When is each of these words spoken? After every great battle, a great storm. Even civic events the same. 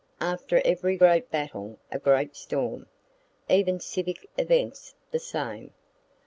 After 0.19 0.63
every 0.65 0.97
great 0.97 1.29
battle, 1.29 1.77
a 1.91 1.99
great 1.99 2.35
storm. 2.35 2.87
Even 3.47 3.79
civic 3.79 4.27
events 4.35 4.95
the 5.11 5.19
same. 5.19 5.75